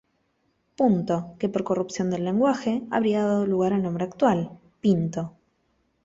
Punto, 0.79 1.15
que 1.37 1.47
por 1.47 1.63
corrupción 1.63 2.09
del 2.09 2.25
lenguaje, 2.25 2.81
habría 2.89 3.23
dado 3.23 3.45
lugar 3.45 3.71
al 3.73 3.83
nombre 3.83 4.05
actual: 4.05 4.49
Pinto. 4.81 5.35